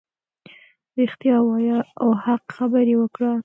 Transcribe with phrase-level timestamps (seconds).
[0.99, 3.31] رښتیا ووایه او حق خبرې وکړه.